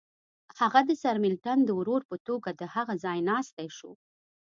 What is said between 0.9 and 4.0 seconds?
سرمیلټن د ورور په توګه د هغه ځایناستی شو.